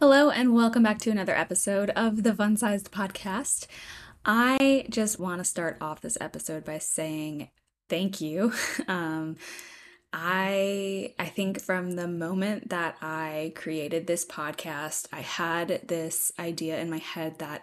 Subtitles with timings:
[0.00, 3.66] Hello, and welcome back to another episode of the Fun Sized Podcast.
[4.24, 7.50] I just want to start off this episode by saying
[7.90, 8.54] thank you.
[8.88, 9.36] Um,
[10.10, 16.80] I I think from the moment that I created this podcast, I had this idea
[16.80, 17.62] in my head that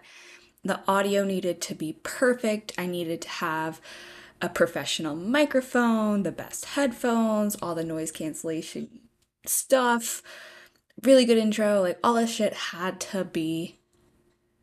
[0.62, 2.70] the audio needed to be perfect.
[2.78, 3.80] I needed to have
[4.40, 9.08] a professional microphone, the best headphones, all the noise cancellation
[9.44, 10.22] stuff,
[11.02, 13.78] really good intro, like all this shit had to be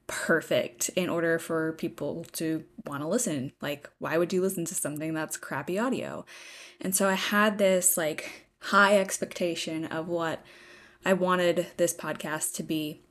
[0.08, 3.52] perfect in order for people to want to listen.
[3.62, 6.26] Like, why would you listen to something that's crappy audio?
[6.82, 10.44] And so I had this like high expectation of what
[11.06, 13.02] I wanted this podcast to be.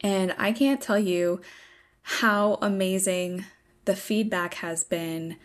[0.00, 1.40] And I can't tell you
[2.02, 3.44] how amazing
[3.84, 5.36] the feedback has been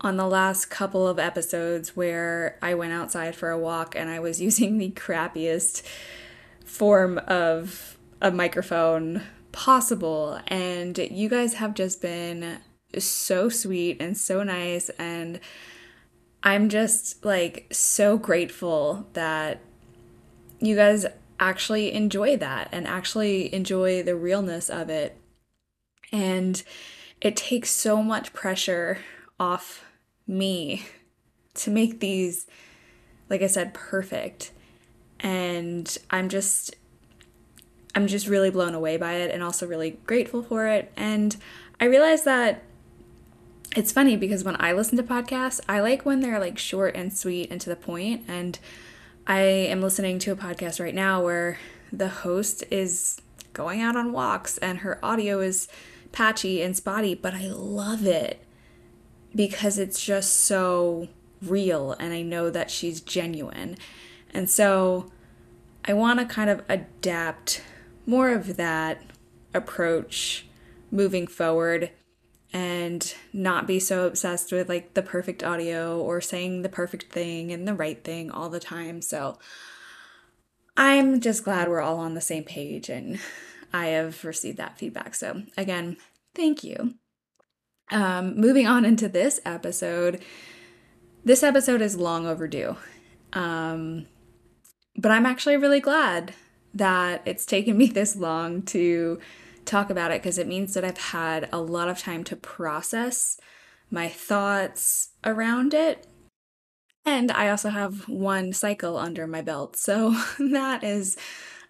[0.00, 4.20] on the last couple of episodes where I went outside for a walk and I
[4.20, 5.82] was using the crappiest
[6.70, 10.40] form of a microphone possible.
[10.46, 12.58] And you guys have just been
[12.96, 14.88] so sweet and so nice.
[14.90, 15.40] And
[16.42, 19.60] I'm just like so grateful that
[20.60, 21.06] you guys
[21.40, 25.16] actually enjoy that and actually enjoy the realness of it.
[26.12, 26.62] And
[27.20, 28.98] it takes so much pressure
[29.38, 29.84] off
[30.26, 30.86] me
[31.54, 32.46] to make these,
[33.28, 34.52] like I said, perfect.
[35.20, 36.74] And I'm just
[37.94, 40.92] I'm just really blown away by it and also really grateful for it.
[40.96, 41.36] And
[41.80, 42.62] I realized that
[43.76, 47.12] it's funny because when I listen to podcasts, I like when they're like short and
[47.12, 48.24] sweet and to the point.
[48.28, 48.58] And
[49.26, 51.58] I am listening to a podcast right now where
[51.92, 53.20] the host is
[53.52, 55.68] going out on walks and her audio is
[56.12, 58.44] patchy and spotty, but I love it
[59.34, 61.08] because it's just so
[61.42, 63.76] real and I know that she's genuine.
[64.32, 65.10] And so
[65.84, 67.62] I want to kind of adapt
[68.06, 69.02] more of that
[69.54, 70.46] approach
[70.90, 71.90] moving forward
[72.52, 77.52] and not be so obsessed with like the perfect audio or saying the perfect thing
[77.52, 79.00] and the right thing all the time.
[79.00, 79.38] So
[80.76, 83.20] I'm just glad we're all on the same page and
[83.72, 85.14] I have received that feedback.
[85.14, 85.96] So again,
[86.34, 86.94] thank you.
[87.92, 90.22] Um, moving on into this episode,
[91.24, 92.76] this episode is long overdue.
[93.32, 94.06] Um,
[95.00, 96.34] but I'm actually really glad
[96.74, 99.18] that it's taken me this long to
[99.64, 103.38] talk about it because it means that I've had a lot of time to process
[103.90, 106.06] my thoughts around it.
[107.04, 109.76] And I also have one cycle under my belt.
[109.76, 111.16] So that is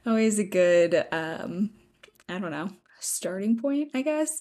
[0.04, 1.70] always a good, um,
[2.28, 4.40] I don't know, starting point, I guess.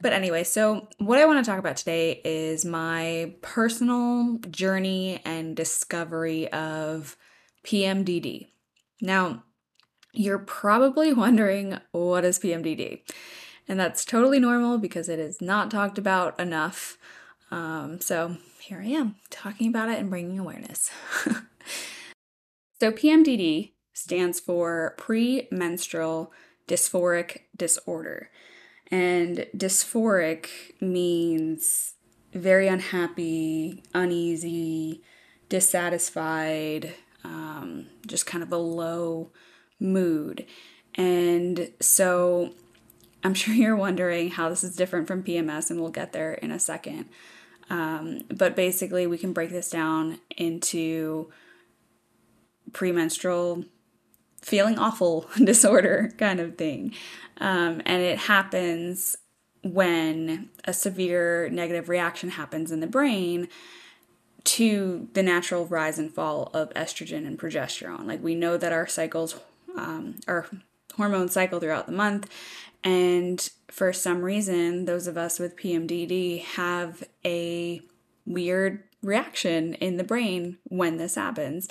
[0.00, 5.54] But anyway, so what I want to talk about today is my personal journey and
[5.54, 7.16] discovery of
[7.64, 8.48] PMDD.
[9.00, 9.44] Now,
[10.12, 13.02] you're probably wondering what is PMDD?
[13.68, 16.98] And that's totally normal because it is not talked about enough.
[17.50, 20.90] Um, so here I am talking about it and bringing awareness.
[22.80, 26.32] so, PMDD stands for premenstrual
[26.66, 28.30] dysphoric disorder.
[28.90, 30.48] And dysphoric
[30.80, 31.94] means
[32.32, 35.02] very unhappy, uneasy,
[35.48, 36.94] dissatisfied,
[37.24, 39.30] um, just kind of a low
[39.78, 40.46] mood.
[40.94, 42.52] And so
[43.22, 46.50] I'm sure you're wondering how this is different from PMS, and we'll get there in
[46.50, 47.06] a second.
[47.68, 51.30] Um, but basically, we can break this down into
[52.72, 53.64] premenstrual
[54.42, 56.94] feeling awful disorder kind of thing.
[57.38, 59.16] Um, and it happens
[59.62, 63.48] when a severe negative reaction happens in the brain
[64.44, 68.06] to the natural rise and fall of estrogen and progesterone.
[68.06, 69.38] Like we know that our cycles
[69.76, 70.46] um, our
[70.96, 72.28] hormone cycle throughout the month.
[72.82, 77.80] And for some reason, those of us with PMDD have a
[78.26, 81.68] weird reaction in the brain when this happens.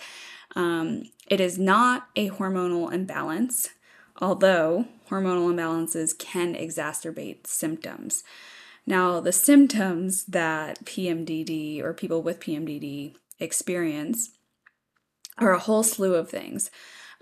[0.56, 3.70] Um, it is not a hormonal imbalance,
[4.20, 8.24] although hormonal imbalances can exacerbate symptoms.
[8.90, 14.32] Now, the symptoms that PMDD or people with PMDD experience
[15.38, 16.72] are a whole slew of things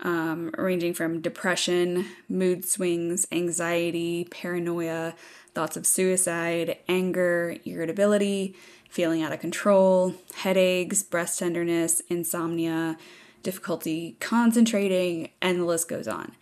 [0.00, 5.14] um, ranging from depression, mood swings, anxiety, paranoia,
[5.52, 8.56] thoughts of suicide, anger, irritability,
[8.88, 12.96] feeling out of control, headaches, breast tenderness, insomnia,
[13.42, 16.32] difficulty concentrating, and the list goes on.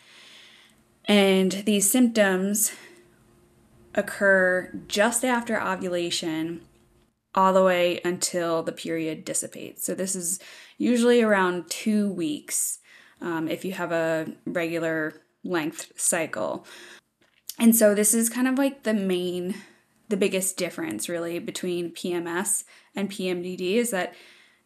[1.06, 2.70] And these symptoms
[3.96, 6.60] occur just after ovulation
[7.34, 9.84] all the way until the period dissipates.
[9.84, 10.38] So, this is
[10.78, 12.78] usually around two weeks
[13.20, 15.14] um, if you have a regular
[15.44, 16.66] length cycle.
[17.58, 19.54] And so this is kind of like the main
[20.08, 22.62] the biggest difference really between PMS
[22.94, 24.14] and PMDD is that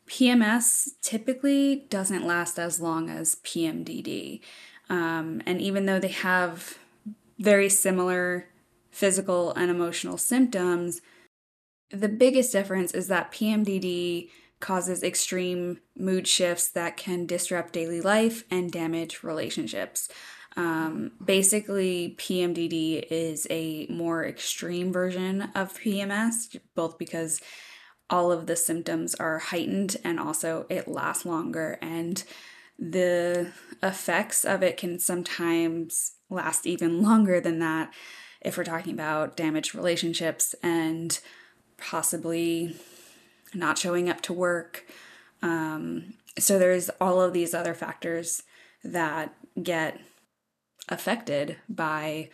[0.07, 4.41] PMS typically doesn't last as long as PMDD.
[4.91, 6.77] Um, and even though they have
[7.39, 8.49] very similar
[8.91, 11.01] physical and emotional symptoms,
[11.91, 18.45] the biggest difference is that PMDD causes extreme mood shifts that can disrupt daily life
[18.51, 20.09] and damage relationships.
[20.57, 27.41] Um, basically, PMDD is a more extreme version of PMS, both because
[28.11, 32.23] all of the symptoms are heightened and also it lasts longer, and
[32.79, 33.53] the
[33.83, 37.93] effects of it can sometimes last even longer than that
[38.41, 41.21] if we're talking about damaged relationships and
[41.79, 42.77] possibly
[43.55, 44.85] not showing up to work.
[45.43, 48.43] Um, so there's all of these other factors
[48.85, 50.01] that get
[50.89, 52.31] affected by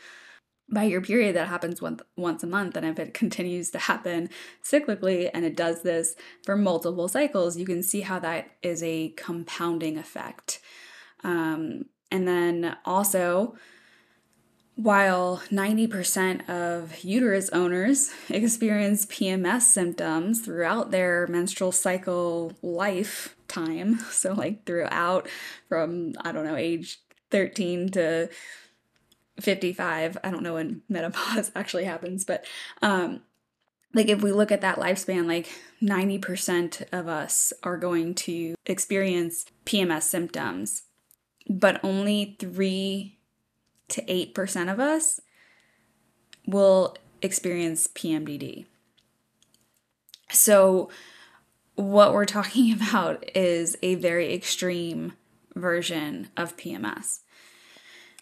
[0.68, 4.28] by your period that happens once once a month and if it continues to happen
[4.64, 9.10] cyclically and it does this for multiple cycles you can see how that is a
[9.10, 10.60] compounding effect
[11.22, 13.56] um, and then also
[14.76, 24.64] while 90% of uterus owners experience PMS symptoms throughout their menstrual cycle lifetime, so like
[24.66, 25.28] throughout
[25.68, 27.00] from, I don't know, age
[27.30, 28.28] 13 to
[29.40, 32.44] 55, I don't know when menopause actually happens, but
[32.82, 33.22] um,
[33.94, 35.48] like if we look at that lifespan, like
[35.82, 40.82] 90% of us are going to experience PMS symptoms,
[41.48, 43.15] but only 3
[43.88, 45.20] to 8% of us
[46.46, 48.66] will experience PMDD.
[50.30, 50.90] So,
[51.74, 55.12] what we're talking about is a very extreme
[55.54, 57.20] version of PMS.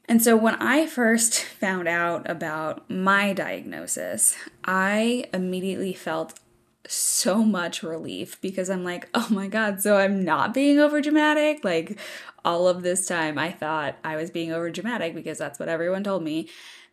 [0.07, 6.39] And so, when I first found out about my diagnosis, I immediately felt
[6.87, 11.65] so much relief because I'm like, oh my God, so I'm not being over dramatic.
[11.65, 11.99] Like,
[12.45, 16.05] all of this time I thought I was being over dramatic because that's what everyone
[16.05, 16.49] told me.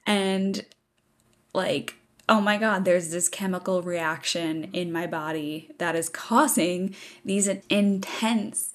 [0.05, 0.65] And
[1.53, 1.95] like,
[2.29, 6.95] oh my God, there's this chemical reaction in my body that is causing
[7.25, 8.73] these intense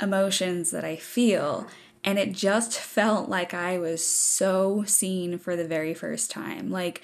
[0.00, 1.66] emotions that I feel.
[2.02, 6.70] And it just felt like I was so seen for the very first time.
[6.70, 7.02] Like,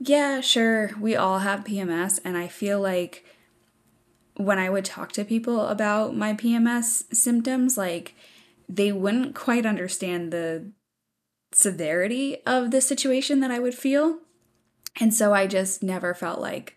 [0.00, 3.24] yeah, sure, we all have PMS, and I feel like
[4.36, 8.14] when I would talk to people about my PMS symptoms, like
[8.66, 10.72] they wouldn't quite understand the
[11.52, 14.20] severity of the situation that I would feel.
[14.98, 16.76] And so I just never felt like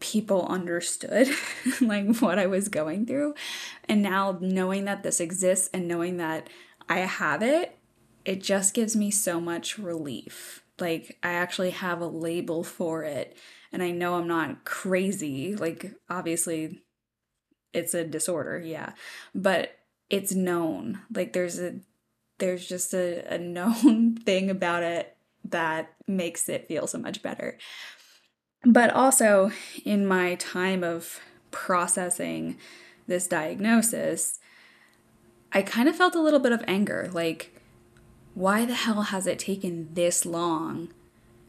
[0.00, 1.28] people understood
[1.82, 3.34] like what I was going through.
[3.88, 6.48] And now knowing that this exists and knowing that
[6.88, 7.76] I have it,
[8.24, 10.62] it just gives me so much relief.
[10.78, 13.36] Like I actually have a label for it
[13.72, 15.56] and I know I'm not crazy.
[15.56, 16.82] Like obviously
[17.72, 18.92] it's a disorder, yeah.
[19.34, 19.78] But
[20.10, 21.00] it's known.
[21.12, 21.80] Like there's a
[22.38, 27.58] there's just a, a known thing about it that makes it feel so much better.
[28.64, 29.52] But also
[29.84, 32.58] in my time of processing
[33.06, 34.40] this diagnosis,
[35.52, 37.08] I kind of felt a little bit of anger.
[37.12, 37.55] Like,
[38.36, 40.90] why the hell has it taken this long?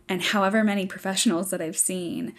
[0.08, 2.34] And however many professionals that I've seen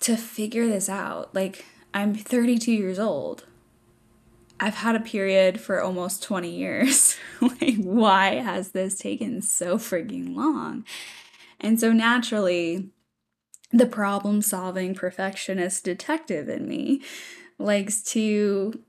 [0.00, 1.34] to figure this out.
[1.34, 1.64] Like,
[1.94, 3.46] I'm 32 years old.
[4.60, 7.16] I've had a period for almost 20 years.
[7.40, 10.84] like, why has this taken so freaking long?
[11.58, 12.90] And so naturally,
[13.72, 17.00] the problem solving perfectionist detective in me
[17.58, 18.82] likes to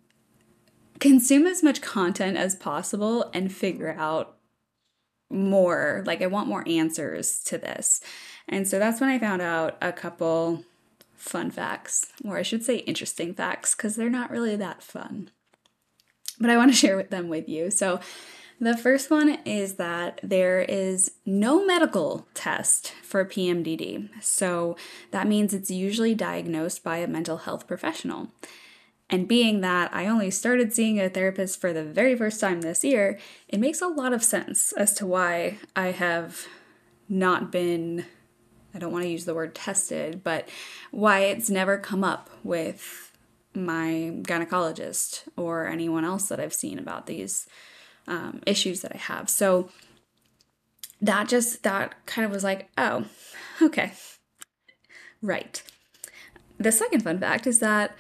[1.00, 4.39] consume as much content as possible and figure out
[5.30, 6.04] more.
[6.06, 8.02] Like, I want more answers to this.
[8.48, 10.64] And so that's when I found out a couple
[11.16, 15.30] fun facts, or I should say interesting facts, because they're not really that fun
[16.40, 17.70] but I want to share with them with you.
[17.70, 18.00] So,
[18.62, 24.10] the first one is that there is no medical test for PMDD.
[24.22, 24.76] So,
[25.12, 28.32] that means it's usually diagnosed by a mental health professional.
[29.10, 32.84] And being that I only started seeing a therapist for the very first time this
[32.84, 36.46] year, it makes a lot of sense as to why I have
[37.08, 38.06] not been,
[38.74, 40.48] I don't want to use the word tested, but
[40.92, 43.12] why it's never come up with
[43.56, 47.48] my gynecologist or anyone else that I've seen about these
[48.08, 49.28] um, issues that I have.
[49.28, 49.70] So
[51.02, 53.06] that just, that kind of was like, oh,
[53.60, 53.94] okay,
[55.24, 55.64] right.
[56.60, 57.96] The second fun fact is that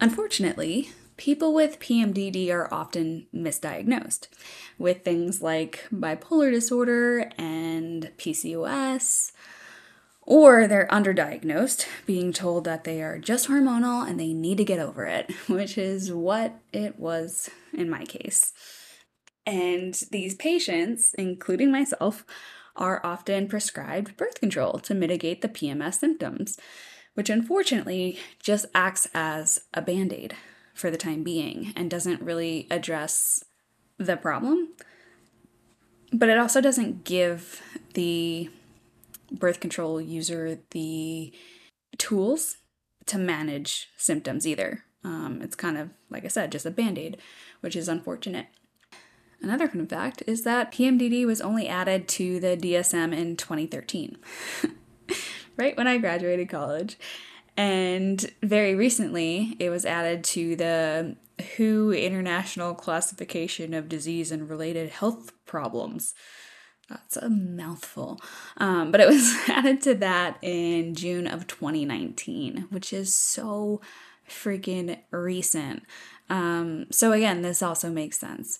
[0.00, 4.28] unfortunately, people with PMDD are often misdiagnosed
[4.78, 9.32] with things like bipolar disorder and PCOS,
[10.22, 14.78] or they're underdiagnosed, being told that they are just hormonal and they need to get
[14.78, 18.52] over it, which is what it was in my case.
[19.46, 22.24] And these patients, including myself,
[22.76, 26.58] are often prescribed birth control to mitigate the PMS symptoms,
[27.20, 30.34] which unfortunately just acts as a band aid
[30.72, 33.44] for the time being and doesn't really address
[33.98, 34.70] the problem.
[36.14, 37.60] But it also doesn't give
[37.92, 38.48] the
[39.30, 41.30] birth control user the
[41.98, 42.56] tools
[43.04, 44.84] to manage symptoms either.
[45.04, 47.18] Um, it's kind of, like I said, just a band aid,
[47.60, 48.46] which is unfortunate.
[49.42, 54.16] Another fun fact is that PMDD was only added to the DSM in 2013,
[55.60, 56.98] right when I graduated college.
[57.56, 61.16] And very recently, it was added to the
[61.56, 66.14] WHO International Classification of Disease and Related Health Problems.
[66.88, 68.18] That's a mouthful.
[68.56, 73.80] Um, but it was added to that in June of 2019, which is so
[74.28, 75.82] freaking recent.
[76.30, 78.58] Um, so, again, this also makes sense.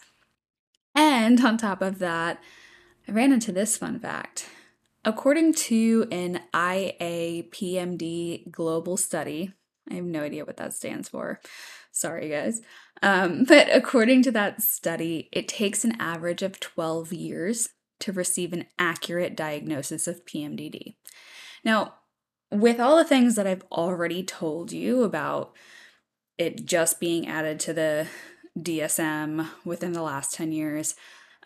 [0.95, 2.41] And on top of that,
[3.09, 4.49] I ran into this fun fact.
[5.05, 9.53] According to an IAPMD global study,
[9.91, 11.41] I have no idea what that stands for.
[11.91, 12.61] Sorry, guys.
[13.03, 18.53] Um, but according to that study, it takes an average of 12 years to receive
[18.53, 20.97] an accurate diagnosis of PMDD.
[21.65, 21.95] Now,
[22.51, 25.55] with all the things that I've already told you about
[26.39, 28.07] it just being added to the
[28.59, 30.95] DSM within the last 10 years,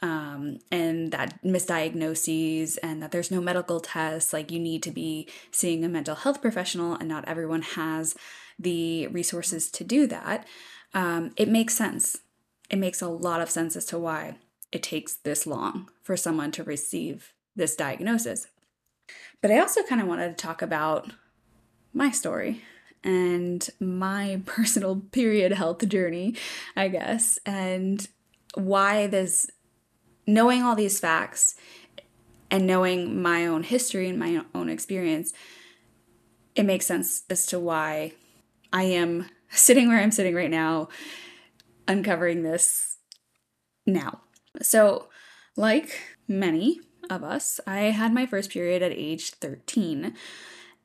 [0.02, 5.28] um, and that misdiagnoses and that there's no medical tests, like you need to be
[5.50, 8.14] seeing a mental health professional, and not everyone has
[8.58, 10.46] the resources to do that,
[10.92, 12.18] um, it makes sense.
[12.70, 14.36] It makes a lot of sense as to why
[14.72, 18.48] it takes this long for someone to receive this diagnosis.
[19.40, 21.12] But I also kind of wanted to talk about
[21.92, 22.62] my story
[23.02, 26.34] and my personal period health journey,
[26.76, 28.06] I guess, and
[28.54, 29.50] why this
[30.26, 31.56] knowing all these facts
[32.50, 35.32] and knowing my own history and my own experience,
[36.54, 38.12] it makes sense as to why
[38.72, 40.88] I am sitting where I'm sitting right now,
[41.88, 42.98] uncovering this
[43.86, 44.20] now.
[44.62, 45.08] So,
[45.56, 50.14] like many of us, I had my first period at age 13.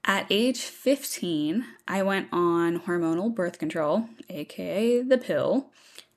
[0.06, 5.72] At age 15, I went on hormonal birth control, aka the pill,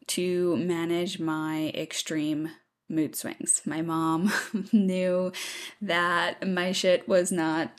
[0.09, 2.50] to manage my extreme
[2.92, 3.62] mood swings.
[3.64, 4.32] My mom
[4.72, 5.32] knew
[5.80, 7.72] that my shit was not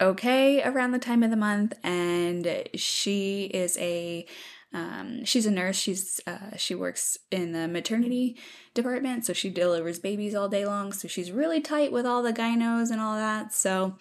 [0.00, 4.26] okay around the time of the month, and she is a
[4.74, 5.76] um, she's a nurse.
[5.76, 8.36] She's uh, she works in the maternity
[8.74, 10.92] department, so she delivers babies all day long.
[10.92, 13.52] So she's really tight with all the gynos and all that.
[13.52, 13.96] So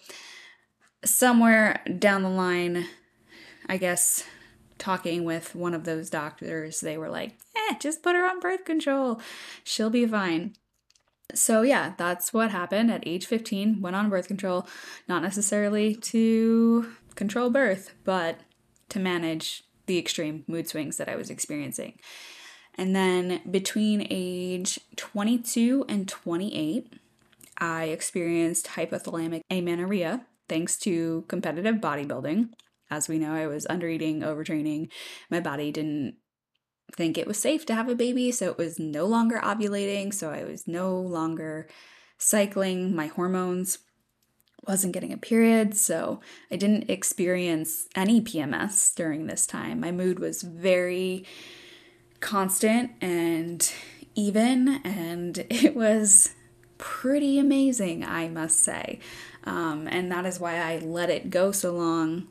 [1.03, 2.86] somewhere down the line,
[3.67, 4.24] I guess
[4.82, 8.66] talking with one of those doctors, they were like, "Eh, just put her on birth
[8.66, 9.22] control.
[9.64, 10.56] She'll be fine."
[11.34, 13.80] So yeah, that's what happened at age 15.
[13.80, 14.68] Went on birth control,
[15.08, 18.40] not necessarily to control birth, but
[18.90, 22.00] to manage the extreme mood swings that I was experiencing.
[22.76, 26.94] And then between age 22 and 28,
[27.58, 32.50] I experienced hypothalamic amenorrhea thanks to competitive bodybuilding.
[32.91, 34.91] As we know, I was undereating, overtraining.
[35.29, 36.17] My body didn't
[36.93, 40.29] think it was safe to have a baby, so it was no longer ovulating, so
[40.29, 41.67] I was no longer
[42.17, 43.79] cycling my hormones
[44.67, 46.19] wasn't getting a period, so
[46.51, 49.79] I didn't experience any PMS during this time.
[49.79, 51.25] My mood was very
[52.19, 53.71] constant and
[54.13, 56.31] even, and it was
[56.77, 59.00] pretty amazing, I must say.
[59.43, 62.27] Um, and that is why I let it go so long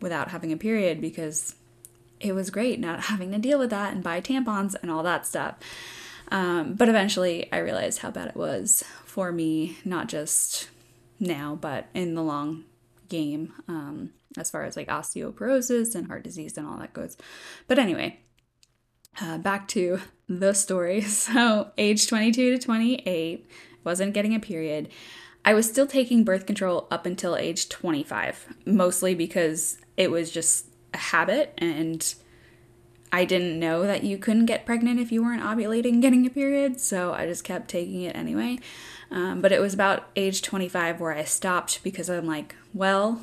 [0.00, 1.54] without having a period because
[2.20, 5.26] it was great not having to deal with that and buy tampons and all that
[5.26, 5.56] stuff.
[6.30, 10.68] Um, but eventually I realized how bad it was for me, not just
[11.18, 12.64] now, but in the long
[13.08, 17.16] game, um, as far as like osteoporosis and heart disease and all that goes.
[17.66, 18.20] But anyway,
[19.20, 21.02] uh, back to the story.
[21.10, 23.46] So, age 22 to 28,
[23.84, 24.88] wasn't getting a period.
[25.44, 30.64] I was still taking birth control up until age 25, mostly because it was just
[30.94, 32.14] a habit and
[33.12, 36.80] I didn't know that you couldn't get pregnant if you weren't ovulating getting a period,
[36.80, 38.60] so I just kept taking it anyway.
[39.10, 43.22] Um, but it was about age 25 where I stopped because I'm like, well,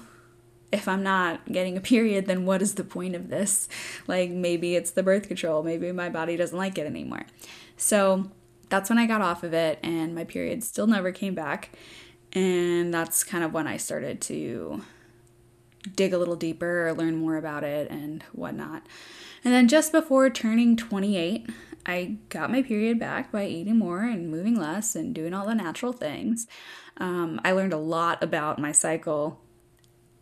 [0.71, 3.67] if I'm not getting a period, then what is the point of this?
[4.05, 7.25] Like maybe it's the birth control, maybe my body doesn't like it anymore.
[7.75, 8.29] So
[8.69, 11.71] that's when I got off of it, and my period still never came back.
[12.33, 14.83] And that's kind of when I started to
[15.95, 18.83] dig a little deeper, or learn more about it, and whatnot.
[19.43, 21.49] And then just before turning 28,
[21.85, 25.55] I got my period back by eating more and moving less and doing all the
[25.55, 26.47] natural things.
[26.97, 29.39] Um, I learned a lot about my cycle,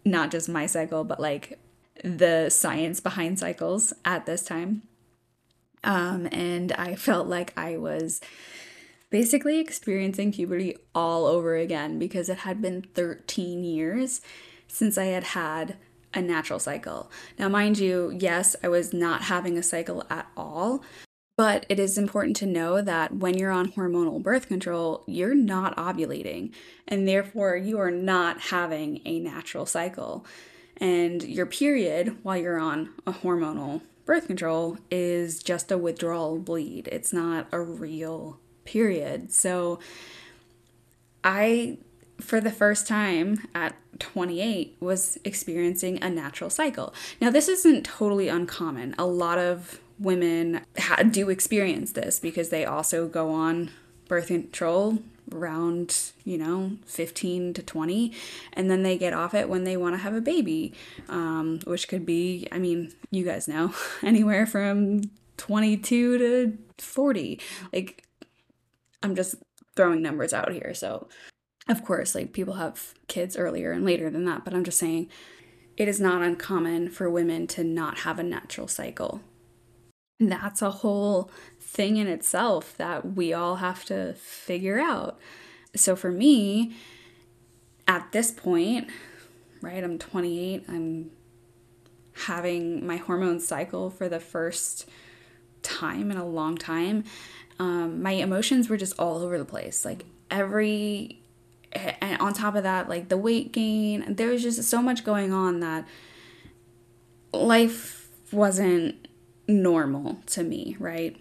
[0.04, 1.60] not just my cycle, but like
[2.04, 4.84] the science behind cycles at this time.
[5.84, 8.22] Um, and I felt like I was
[9.10, 14.22] basically experiencing puberty all over again because it had been 13 years
[14.68, 15.78] since I had had
[16.14, 17.12] a natural cycle.
[17.38, 20.84] Now, mind you, yes, I was not having a cycle at all,
[21.38, 25.76] but it is important to know that when you're on hormonal birth control, you're not
[25.76, 26.54] ovulating,
[26.88, 30.26] and therefore you are not having a natural cycle.
[30.78, 36.88] And your period, while you're on a hormonal birth control, is just a withdrawal bleed.
[36.92, 39.34] It's not a real period.
[39.34, 39.80] So
[41.24, 41.80] I
[42.20, 46.94] for the first time at 28 was experiencing a natural cycle.
[47.22, 48.96] Now this isn't totally uncommon.
[48.98, 53.72] A lot of women ha- do experience this because they also go on
[54.08, 55.00] birth control
[55.34, 58.14] around you know 15 to 20
[58.54, 60.72] and then they get off it when they want to have a baby
[61.10, 65.02] um, which could be i mean you guys know anywhere from
[65.38, 67.40] 22 to 40
[67.74, 68.04] like
[69.02, 69.36] i'm just
[69.76, 71.08] throwing numbers out here so
[71.68, 75.10] of course, like people have kids earlier and later than that, but I'm just saying
[75.78, 79.22] it is not uncommon for women to not have a natural cycle.
[80.20, 85.20] And that's a whole thing in itself that we all have to figure out.
[85.76, 86.76] So for me,
[87.88, 88.90] at this point,
[89.62, 91.12] right, I'm 28, I'm
[92.28, 94.88] having my hormone cycle for the first
[95.64, 97.04] time in a long time.
[97.60, 99.84] Um, my emotions were just all over the place.
[99.84, 101.22] Like every
[101.76, 105.34] and on top of that, like the weight gain, there was just so much going
[105.34, 105.88] on that
[107.34, 109.08] life wasn't
[109.48, 111.18] normal to me, right?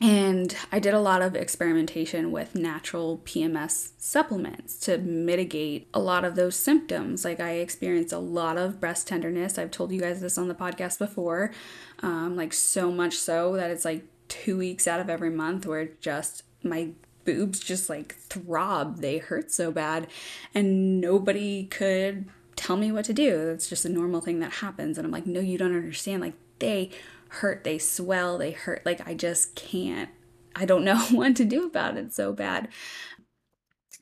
[0.00, 6.24] And I did a lot of experimentation with natural PMS supplements to mitigate a lot
[6.24, 7.24] of those symptoms.
[7.24, 9.58] Like, I experienced a lot of breast tenderness.
[9.58, 11.52] I've told you guys this on the podcast before,
[12.00, 15.90] um, like, so much so that it's like two weeks out of every month where
[16.00, 16.88] just my
[17.24, 18.98] boobs just like throb.
[18.98, 20.06] They hurt so bad.
[20.54, 23.46] And nobody could tell me what to do.
[23.46, 24.98] That's just a normal thing that happens.
[24.98, 26.22] And I'm like, no, you don't understand.
[26.22, 26.90] Like, they
[27.28, 28.84] hurt, they swell, they hurt.
[28.84, 30.10] Like, I just can't,
[30.54, 32.68] I don't know what to do about it so bad.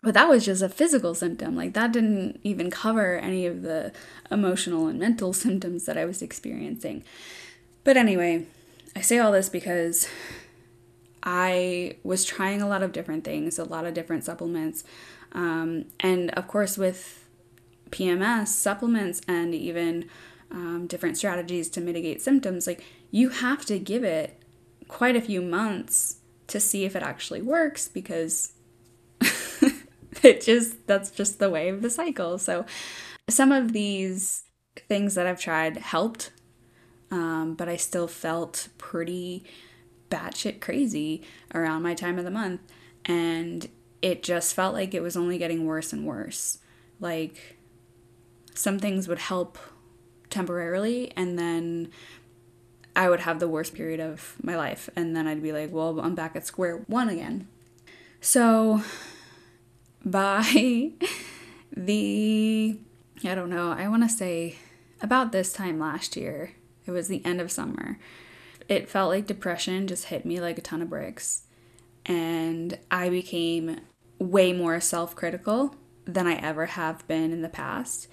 [0.02, 1.54] But that was just a physical symptom.
[1.54, 3.92] Like, that didn't even cover any of the
[4.30, 7.04] emotional and mental symptoms that I was experiencing.
[7.84, 8.46] But anyway,
[8.94, 10.08] I say all this because
[11.22, 14.84] I was trying a lot of different things, a lot of different supplements.
[15.32, 17.28] Um, and of course, with
[17.90, 20.08] PMS, supplements and even
[20.50, 24.42] um, different strategies to mitigate symptoms, like you have to give it
[24.88, 26.16] quite a few months
[26.48, 28.52] to see if it actually works because
[30.22, 32.38] it just, that's just the way of the cycle.
[32.38, 32.64] So
[33.28, 34.44] some of these
[34.88, 36.32] things that I've tried helped,
[37.10, 39.44] um, but I still felt pretty
[40.10, 41.22] batshit crazy
[41.54, 42.60] around my time of the month.
[43.04, 43.68] And
[44.02, 46.58] it just felt like it was only getting worse and worse.
[46.98, 47.58] Like
[48.54, 49.58] some things would help
[50.28, 51.90] temporarily, and then
[52.94, 54.90] I would have the worst period of my life.
[54.96, 57.48] And then I'd be like, well, I'm back at square one again.
[58.20, 58.82] So
[60.04, 60.92] by
[61.76, 62.78] the,
[63.24, 64.56] I don't know, I want to say
[65.00, 66.52] about this time last year,
[66.86, 67.98] it was the end of summer
[68.70, 71.42] it felt like depression just hit me like a ton of bricks.
[72.06, 73.80] And I became
[74.18, 78.06] way more self critical than I ever have been in the past.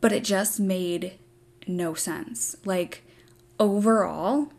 [0.00, 1.18] But it just made
[1.66, 2.56] no sense.
[2.64, 3.02] Like,
[3.58, 4.52] overall,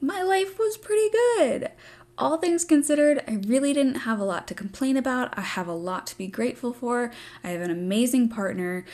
[0.00, 1.72] my life was pretty good.
[2.16, 5.36] All things considered, I really didn't have a lot to complain about.
[5.36, 7.10] I have a lot to be grateful for.
[7.42, 8.84] I have an amazing partner.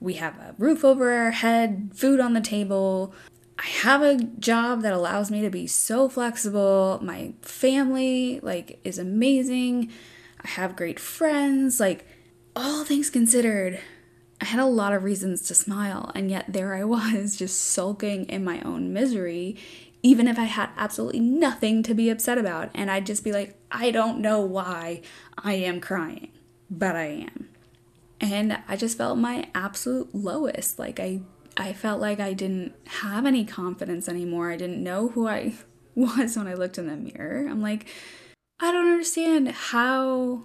[0.00, 3.12] We have a roof over our head, food on the table.
[3.60, 6.98] I have a job that allows me to be so flexible.
[7.02, 9.90] My family like is amazing.
[10.42, 11.78] I have great friends.
[11.78, 12.06] Like
[12.56, 13.78] all things considered,
[14.40, 18.24] I had a lot of reasons to smile, and yet there I was just sulking
[18.26, 19.56] in my own misery,
[20.02, 22.70] even if I had absolutely nothing to be upset about.
[22.74, 25.02] And I'd just be like, I don't know why
[25.36, 26.30] I am crying,
[26.70, 27.48] but I am.
[28.20, 30.78] and I just felt my absolute lowest.
[30.78, 31.20] Like I
[31.60, 34.50] I felt like I didn't have any confidence anymore.
[34.50, 35.52] I didn't know who I
[35.94, 37.46] was when I looked in the mirror.
[37.46, 37.86] I'm like,
[38.58, 40.44] I don't understand how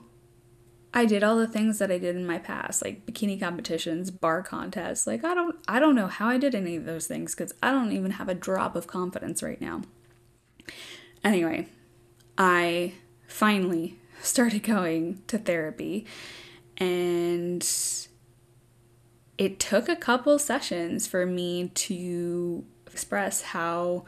[0.94, 4.44] I did all the things that I did in my past, like bikini competitions, bar
[4.44, 5.08] contests.
[5.08, 7.72] Like I don't I don't know how I did any of those things cuz I
[7.72, 9.84] don't even have a drop of confidence right now.
[11.24, 11.70] Anyway,
[12.38, 12.94] I
[13.26, 16.06] finally started going to therapy
[16.78, 17.64] and
[19.38, 24.06] it took a couple sessions for me to express how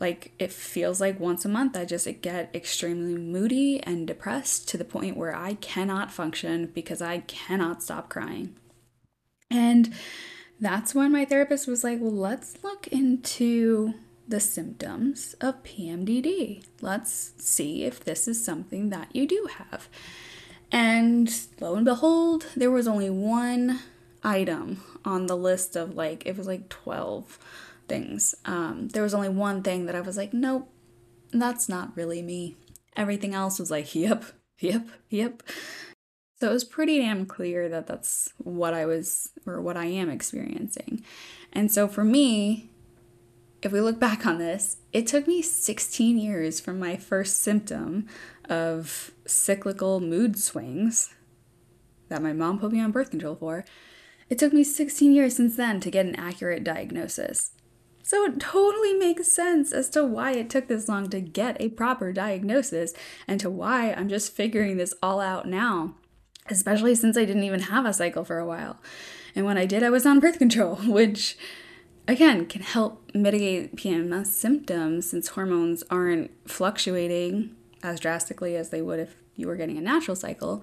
[0.00, 4.76] like it feels like once a month I just get extremely moody and depressed to
[4.76, 8.56] the point where I cannot function because I cannot stop crying.
[9.50, 9.94] And
[10.60, 13.94] that's when my therapist was like, "Well, let's look into
[14.26, 16.62] the symptoms of PMDD.
[16.80, 19.88] Let's see if this is something that you do have."
[20.72, 23.80] And lo and behold, there was only one
[24.24, 27.38] item on the list of like, it was like 12
[27.88, 28.34] things.
[28.44, 30.68] Um, there was only one thing that I was like, nope,
[31.32, 32.56] that's not really me.
[32.96, 34.24] Everything else was like, yep,
[34.58, 35.42] yep, yep.
[36.40, 40.10] So it was pretty damn clear that that's what I was or what I am
[40.10, 41.04] experiencing.
[41.52, 42.70] And so for me,
[43.62, 48.06] if we look back on this, it took me 16 years from my first symptom
[48.48, 51.14] of cyclical mood swings
[52.08, 53.64] that my mom put me on birth control for.
[54.28, 57.52] It took me 16 years since then to get an accurate diagnosis.
[58.02, 61.70] So it totally makes sense as to why it took this long to get a
[61.70, 62.92] proper diagnosis
[63.26, 65.94] and to why I'm just figuring this all out now,
[66.48, 68.78] especially since I didn't even have a cycle for a while.
[69.34, 71.38] And when I did, I was on birth control, which
[72.06, 79.00] again can help mitigate PMS symptoms since hormones aren't fluctuating as drastically as they would
[79.00, 80.62] if you were getting a natural cycle.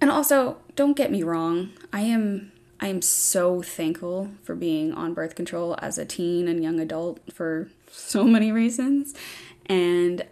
[0.00, 2.51] And also, don't get me wrong, I am
[2.82, 7.20] I am so thankful for being on birth control as a teen and young adult
[7.32, 9.14] for so many reasons.
[9.66, 10.26] And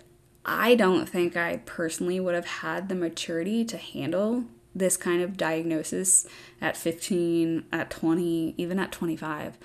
[0.44, 5.36] I don't think I personally would have had the maturity to handle this kind of
[5.36, 6.26] diagnosis
[6.60, 9.56] at 15, at 20, even at 25,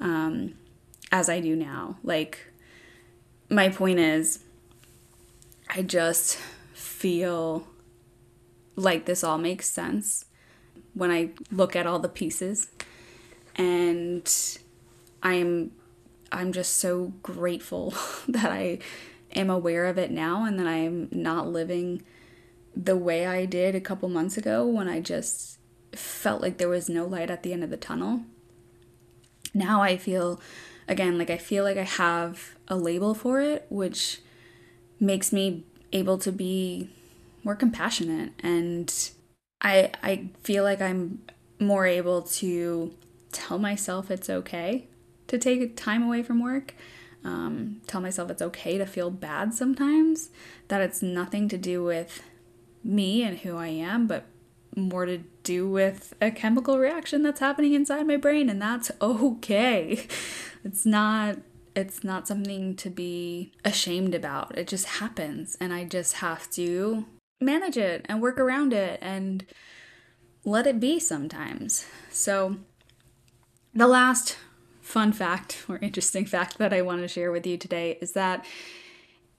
[0.00, 0.54] um,
[1.10, 1.96] as I do now.
[2.04, 2.48] Like,
[3.48, 4.40] my point is,
[5.70, 6.36] I just
[6.74, 7.66] feel
[8.74, 10.25] like this all makes sense
[10.94, 12.68] when I look at all the pieces.
[13.56, 14.30] And
[15.22, 15.72] I'm
[16.32, 17.94] I'm just so grateful
[18.28, 18.78] that I
[19.34, 22.02] am aware of it now and that I'm not living
[22.74, 25.58] the way I did a couple months ago when I just
[25.92, 28.22] felt like there was no light at the end of the tunnel.
[29.54, 30.40] Now I feel
[30.88, 34.20] again like I feel like I have a label for it which
[35.00, 36.90] makes me able to be
[37.42, 39.10] more compassionate and
[39.66, 41.22] I I feel like I'm
[41.58, 42.94] more able to
[43.32, 44.86] tell myself it's okay
[45.26, 46.74] to take time away from work.
[47.24, 50.30] Um, tell myself it's okay to feel bad sometimes.
[50.68, 52.22] That it's nothing to do with
[52.84, 54.26] me and who I am, but
[54.76, 60.06] more to do with a chemical reaction that's happening inside my brain, and that's okay.
[60.64, 61.38] It's not
[61.74, 64.56] it's not something to be ashamed about.
[64.56, 67.04] It just happens, and I just have to
[67.40, 69.44] manage it and work around it and
[70.44, 71.86] let it be sometimes.
[72.10, 72.56] So,
[73.74, 74.38] the last
[74.80, 78.44] fun fact or interesting fact that I want to share with you today is that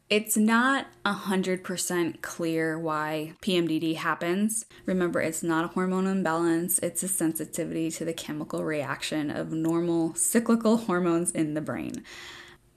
[0.09, 4.65] it's not 100% clear why PMDD happens.
[4.85, 10.15] Remember, it's not a hormone imbalance, it's a sensitivity to the chemical reaction of normal
[10.15, 12.05] cyclical hormones in the brain.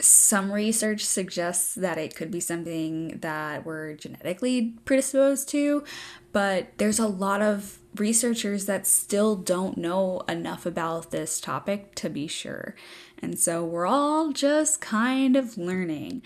[0.00, 5.84] Some research suggests that it could be something that we're genetically predisposed to,
[6.32, 12.08] but there's a lot of researchers that still don't know enough about this topic to
[12.08, 12.74] be sure.
[13.18, 16.22] And so we're all just kind of learning.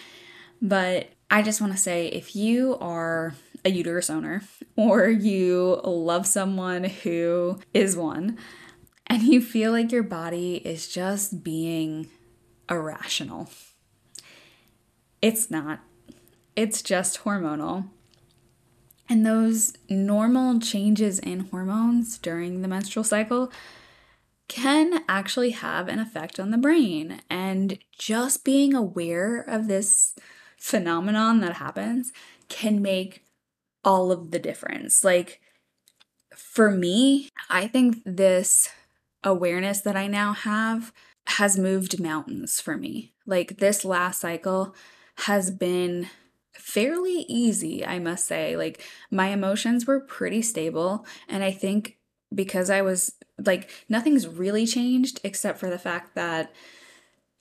[0.61, 3.35] But I just want to say if you are
[3.65, 4.43] a uterus owner
[4.77, 8.39] or you love someone who is one
[9.07, 12.09] and you feel like your body is just being
[12.70, 13.50] irrational.
[15.20, 15.81] It's not,
[16.57, 17.88] it's just hormonal.
[19.09, 23.53] And those normal changes in hormones during the menstrual cycle
[24.48, 27.20] can actually have an effect on the brain.
[27.29, 30.14] And just being aware of this
[30.59, 32.12] phenomenon that happens
[32.48, 33.24] can make
[33.85, 35.05] all of the difference.
[35.05, 35.40] Like,
[36.35, 38.70] for me, I think this
[39.22, 40.92] awareness that I now have
[41.27, 43.13] has moved mountains for me.
[43.27, 44.75] Like this last cycle
[45.19, 46.09] has been
[46.53, 48.57] fairly easy, I must say.
[48.57, 51.99] Like my emotions were pretty stable, and I think
[52.35, 56.53] because I was like, nothing's really changed except for the fact that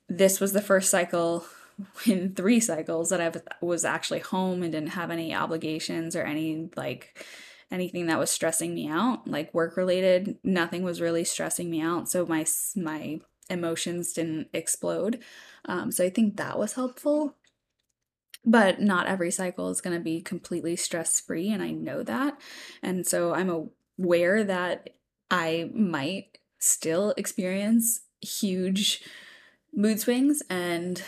[0.08, 1.44] this was the first cycle
[2.06, 3.32] in three cycles that I
[3.64, 7.24] was actually home and didn't have any obligations or any like
[7.70, 10.38] anything that was stressing me out, like work related.
[10.44, 15.22] Nothing was really stressing me out, so my my emotions didn't explode.
[15.66, 17.36] Um, so I think that was helpful.
[18.46, 22.38] But not every cycle is going to be completely stress free, and I know that.
[22.82, 24.90] And so I'm aware that
[25.30, 29.02] I might still experience huge
[29.72, 31.02] mood swings and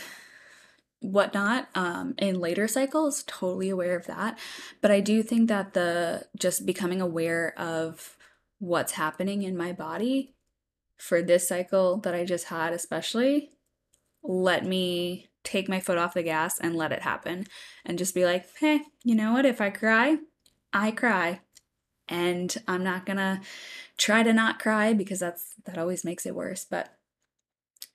[0.99, 4.37] whatnot um, in later cycles totally aware of that
[4.81, 8.17] but i do think that the just becoming aware of
[8.59, 10.35] what's happening in my body
[10.97, 13.51] for this cycle that i just had especially
[14.23, 17.45] let me take my foot off the gas and let it happen
[17.85, 19.45] and just be like hey you know what?
[19.45, 20.17] If i cry
[20.73, 21.39] i cry.
[22.09, 23.41] And i'm not gonna
[23.97, 26.65] try to not cry because that's that always makes it worse.
[26.69, 26.97] But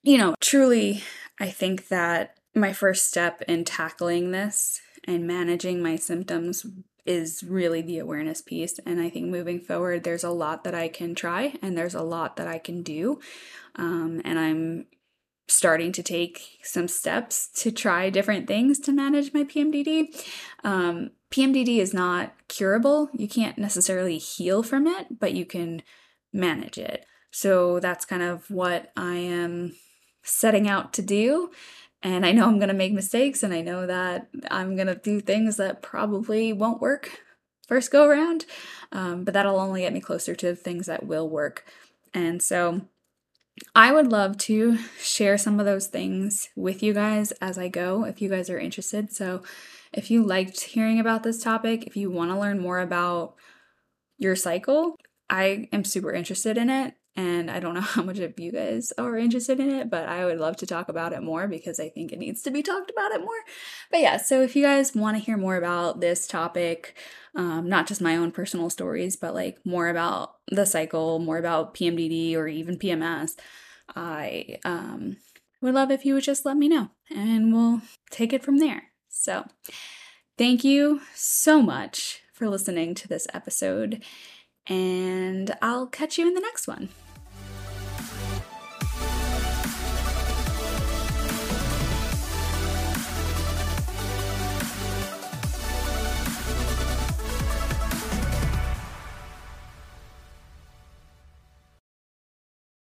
[0.03, 1.03] you know truly
[1.41, 6.67] i think that my first step in tackling this and managing my symptoms
[7.05, 8.79] is really the awareness piece.
[8.87, 12.03] And I think moving forward, there's a lot that I can try and there's a
[12.03, 13.21] lot that I can do.
[13.75, 14.87] Um, and I'm
[15.49, 20.15] starting to take some steps to try different things to manage my PMDD.
[20.65, 23.11] Um, PMDD is not curable.
[23.13, 25.83] You can't necessarily heal from it, but you can
[26.33, 27.05] manage it.
[27.31, 29.75] So that's kind of what I am
[30.23, 31.51] setting out to do.
[32.03, 34.97] And I know I'm going to make mistakes, and I know that I'm going to
[34.97, 37.21] do things that probably won't work
[37.73, 38.45] first go around,
[38.91, 41.65] um, but that'll only get me closer to things that will work.
[42.13, 42.83] And so
[43.75, 48.05] I would love to share some of those things with you guys as I go
[48.05, 49.13] if you guys are interested.
[49.13, 49.43] So
[49.93, 53.37] if you liked hearing about this topic, if you want to learn more about
[54.19, 54.97] your cycle,
[55.31, 56.95] I am super interested in it.
[57.15, 60.25] And I don't know how much of you guys are interested in it, but I
[60.25, 62.91] would love to talk about it more because I think it needs to be talked
[62.91, 63.29] about it more.
[63.91, 66.97] But yeah, so if you guys want to hear more about this topic,
[67.35, 71.75] um, not just my own personal stories, but like more about the cycle, more about
[71.75, 73.37] PMDD or even PMS,
[73.95, 75.17] I um,
[75.61, 78.85] would love if you would just let me know and we'll take it from there.
[79.09, 79.47] So,
[80.39, 84.03] thank you so much for listening to this episode
[84.67, 86.89] and I'll catch you in the next one.